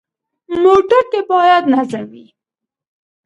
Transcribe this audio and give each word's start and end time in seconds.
موټر 0.63 1.03
کې 1.11 1.21
باید 1.31 1.63
نظم 1.73 2.03
وي. 2.11 2.25